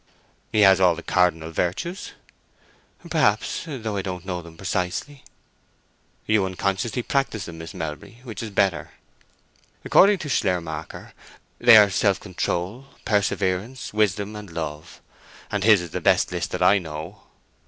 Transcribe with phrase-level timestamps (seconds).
[0.51, 2.13] "He has all the cardinal virtues."
[3.07, 5.23] "Perhaps—though I don't know them precisely."
[6.25, 8.93] "You unconsciously practise them, Miss Melbury, which is better.
[9.85, 11.13] According to Schleiermacher
[11.59, 15.01] they are Self control, Perseverance, Wisdom, and Love;
[15.51, 17.21] and his is the best list that I know."